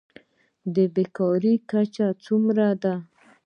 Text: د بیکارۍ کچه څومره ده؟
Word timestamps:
د 0.73 0.75
بیکارۍ 0.95 1.55
کچه 1.69 2.07
څومره 2.25 2.67
ده؟ 2.83 2.95